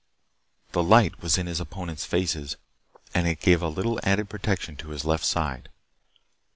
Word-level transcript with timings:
The 0.71 0.81
light 0.81 1.21
was 1.21 1.37
in 1.37 1.45
his 1.45 1.59
opponents' 1.59 2.05
faces, 2.05 2.57
and 3.13 3.27
it 3.27 3.39
gave 3.39 3.61
a 3.61 3.67
little 3.67 3.99
added 4.01 4.29
protection 4.31 4.75
to 4.77 4.89
his 4.89 5.05
left 5.05 5.25
side. 5.25 5.69